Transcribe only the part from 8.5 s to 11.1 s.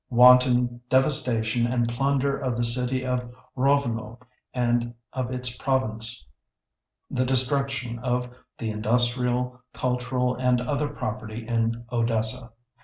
the industrial, cultural, and other